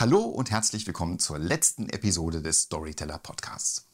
[0.00, 3.86] Hallo und herzlich willkommen zur letzten Episode des Storyteller Podcasts.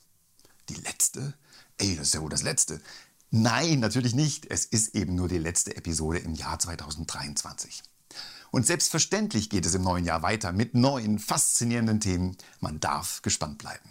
[0.69, 1.33] Die letzte?
[1.79, 2.83] Ey, das ist ja wohl das letzte.
[3.31, 4.45] Nein, natürlich nicht.
[4.51, 7.83] Es ist eben nur die letzte Episode im Jahr 2023.
[8.51, 12.37] Und selbstverständlich geht es im neuen Jahr weiter mit neuen, faszinierenden Themen.
[12.61, 13.91] Man darf gespannt bleiben.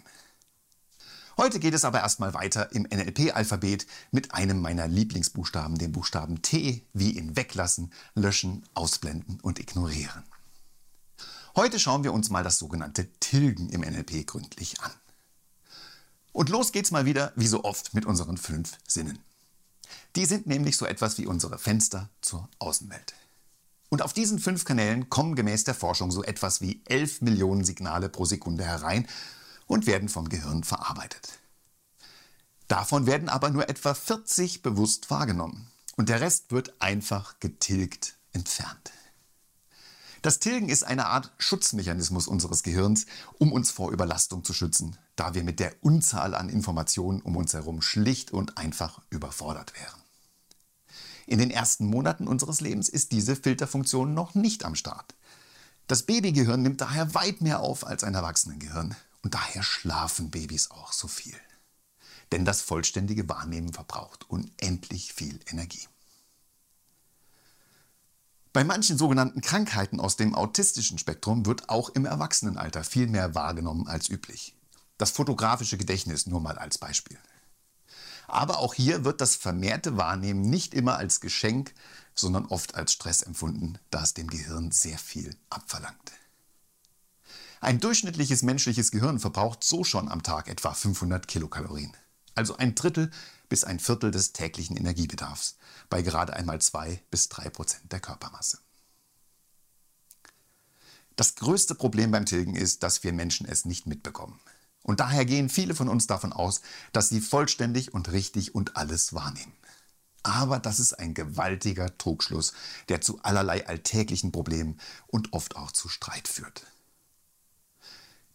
[1.36, 6.86] Heute geht es aber erstmal weiter im NLP-Alphabet mit einem meiner Lieblingsbuchstaben, dem Buchstaben T,
[6.92, 10.22] wie in weglassen, löschen, ausblenden und ignorieren.
[11.56, 14.90] Heute schauen wir uns mal das sogenannte Tilgen im NLP gründlich an.
[16.32, 19.20] Und los geht's mal wieder, wie so oft, mit unseren fünf Sinnen.
[20.16, 23.14] Die sind nämlich so etwas wie unsere Fenster zur Außenwelt.
[23.88, 28.08] Und auf diesen fünf Kanälen kommen gemäß der Forschung so etwas wie 11 Millionen Signale
[28.08, 29.06] pro Sekunde herein
[29.66, 31.38] und werden vom Gehirn verarbeitet.
[32.66, 38.90] Davon werden aber nur etwa 40 bewusst wahrgenommen und der Rest wird einfach getilgt entfernt.
[40.24, 43.04] Das Tilgen ist eine Art Schutzmechanismus unseres Gehirns,
[43.38, 47.52] um uns vor Überlastung zu schützen, da wir mit der Unzahl an Informationen um uns
[47.52, 50.00] herum schlicht und einfach überfordert wären.
[51.26, 55.14] In den ersten Monaten unseres Lebens ist diese Filterfunktion noch nicht am Start.
[55.88, 60.94] Das Babygehirn nimmt daher weit mehr auf als ein Erwachsenengehirn und daher schlafen Babys auch
[60.94, 61.36] so viel.
[62.32, 65.86] Denn das vollständige Wahrnehmen verbraucht unendlich viel Energie.
[68.54, 73.88] Bei manchen sogenannten Krankheiten aus dem autistischen Spektrum wird auch im Erwachsenenalter viel mehr wahrgenommen
[73.88, 74.54] als üblich.
[74.96, 77.18] Das fotografische Gedächtnis nur mal als Beispiel.
[78.28, 81.74] Aber auch hier wird das vermehrte Wahrnehmen nicht immer als Geschenk,
[82.14, 86.12] sondern oft als Stress empfunden, da es dem Gehirn sehr viel abverlangt.
[87.60, 91.92] Ein durchschnittliches menschliches Gehirn verbraucht so schon am Tag etwa 500 Kilokalorien,
[92.36, 93.10] also ein Drittel
[93.48, 95.56] bis ein Viertel des täglichen Energiebedarfs
[95.88, 98.58] bei gerade einmal zwei bis drei Prozent der Körpermasse.
[101.16, 104.40] Das größte Problem beim Tilgen ist, dass wir Menschen es nicht mitbekommen.
[104.82, 106.60] Und daher gehen viele von uns davon aus,
[106.92, 109.52] dass sie vollständig und richtig und alles wahrnehmen.
[110.22, 112.54] Aber das ist ein gewaltiger Trugschluss,
[112.88, 116.66] der zu allerlei alltäglichen Problemen und oft auch zu Streit führt.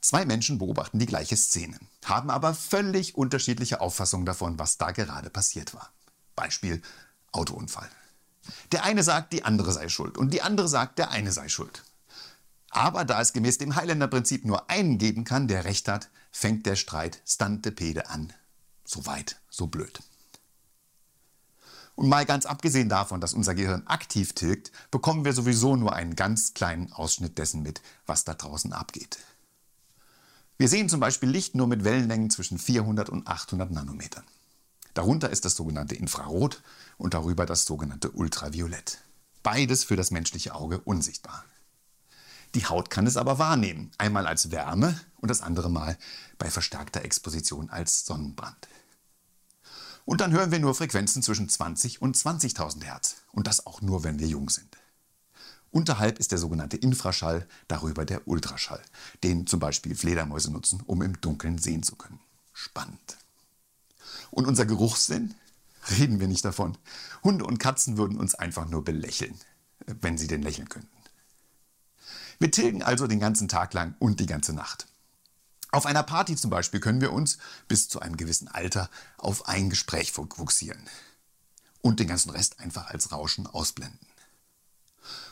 [0.01, 5.29] Zwei Menschen beobachten die gleiche Szene, haben aber völlig unterschiedliche Auffassungen davon, was da gerade
[5.29, 5.91] passiert war.
[6.35, 6.81] Beispiel
[7.31, 7.89] Autounfall.
[8.71, 11.83] Der eine sagt, die andere sei schuld und die andere sagt, der eine sei schuld.
[12.69, 16.75] Aber da es gemäß dem Highlander-Prinzip nur einen geben kann, der recht hat, fängt der
[16.75, 18.31] Streit stantepede an.
[18.85, 20.01] So weit, so blöd.
[21.95, 26.15] Und mal ganz abgesehen davon, dass unser Gehirn aktiv tilgt, bekommen wir sowieso nur einen
[26.15, 29.17] ganz kleinen Ausschnitt dessen mit, was da draußen abgeht.
[30.59, 34.25] Wir sehen zum Beispiel Licht nur mit Wellenlängen zwischen 400 und 800 Nanometern.
[34.93, 36.61] Darunter ist das sogenannte Infrarot
[36.97, 38.99] und darüber das sogenannte Ultraviolett.
[39.41, 41.45] Beides für das menschliche Auge unsichtbar.
[42.55, 45.97] Die Haut kann es aber wahrnehmen, einmal als Wärme und das andere Mal
[46.37, 48.67] bei verstärkter Exposition als Sonnenbrand.
[50.03, 54.03] Und dann hören wir nur Frequenzen zwischen 20 und 20.000 Hertz und das auch nur,
[54.03, 54.78] wenn wir jung sind.
[55.71, 58.81] Unterhalb ist der sogenannte Infraschall, darüber der Ultraschall,
[59.23, 62.19] den zum Beispiel Fledermäuse nutzen, um im Dunkeln sehen zu können.
[62.53, 63.17] Spannend.
[64.31, 65.35] Und unser Geruchssinn?
[65.97, 66.77] Reden wir nicht davon.
[67.23, 69.39] Hunde und Katzen würden uns einfach nur belächeln,
[69.85, 70.89] wenn sie denn lächeln könnten.
[72.39, 74.87] Wir tilgen also den ganzen Tag lang und die ganze Nacht.
[75.71, 77.37] Auf einer Party zum Beispiel können wir uns
[77.67, 80.81] bis zu einem gewissen Alter auf ein Gespräch fokussieren
[81.81, 84.08] und den ganzen Rest einfach als Rauschen ausblenden.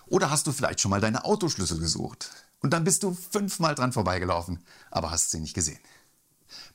[0.07, 3.93] Oder hast du vielleicht schon mal deine Autoschlüssel gesucht und dann bist du fünfmal dran
[3.93, 5.79] vorbeigelaufen, aber hast sie nicht gesehen.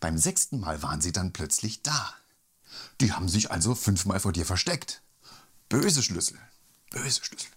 [0.01, 2.15] Beim sechsten Mal waren sie dann plötzlich da.
[3.01, 5.03] Die haben sich also fünfmal vor dir versteckt.
[5.69, 6.39] Böse Schlüssel.
[6.91, 7.51] Böse Schlüssel.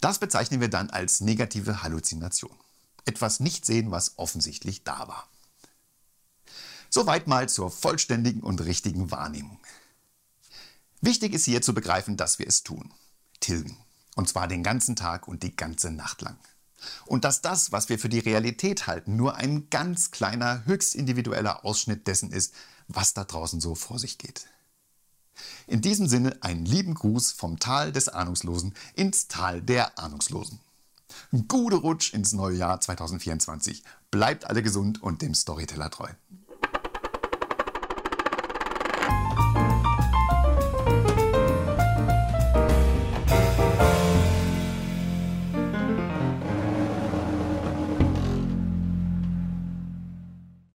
[0.00, 2.56] Das bezeichnen wir dann als negative Halluzination.
[3.04, 5.28] Etwas nicht sehen, was offensichtlich da war.
[6.90, 9.58] Soweit mal zur vollständigen und richtigen Wahrnehmung.
[11.00, 12.94] Wichtig ist hier zu begreifen, dass wir es tun.
[13.40, 13.83] Tilgen.
[14.14, 16.38] Und zwar den ganzen Tag und die ganze Nacht lang.
[17.06, 21.64] Und dass das, was wir für die Realität halten, nur ein ganz kleiner, höchst individueller
[21.64, 22.54] Ausschnitt dessen ist,
[22.88, 24.46] was da draußen so vor sich geht.
[25.66, 30.60] In diesem Sinne einen lieben Gruß vom Tal des Ahnungslosen ins Tal der Ahnungslosen.
[31.48, 33.82] Gute Rutsch ins neue Jahr 2024.
[34.10, 36.08] Bleibt alle gesund und dem Storyteller treu.